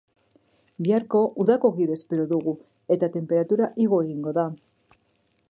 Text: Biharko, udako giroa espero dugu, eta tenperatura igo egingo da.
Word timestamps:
Biharko, 0.85 1.21
udako 1.45 1.71
giroa 1.75 1.99
espero 2.01 2.27
dugu, 2.33 2.55
eta 2.97 3.11
tenperatura 3.19 3.71
igo 3.87 4.01
egingo 4.09 4.35
da. 4.41 4.49